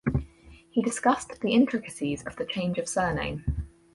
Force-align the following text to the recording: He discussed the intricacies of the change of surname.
He 0.71 0.81
discussed 0.81 1.41
the 1.41 1.53
intricacies 1.53 2.25
of 2.25 2.35
the 2.35 2.45
change 2.47 2.79
of 2.79 2.89
surname. 2.89 3.43